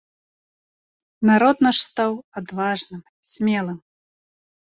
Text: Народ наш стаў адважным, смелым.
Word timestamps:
Народ 1.31 1.55
наш 1.65 1.77
стаў 1.89 2.11
адважным, 2.41 3.01
смелым. 3.35 3.77